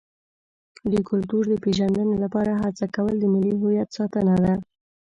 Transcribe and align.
د 0.91 0.93
کلتور 1.09 1.43
د 1.49 1.53
پیژندنې 1.63 2.15
لپاره 2.23 2.51
هڅه 2.63 2.85
کول 2.95 3.15
د 3.19 3.25
ملي 3.33 3.53
هویت 3.61 3.89
ساتنه 3.97 4.35
ده. 4.43 4.53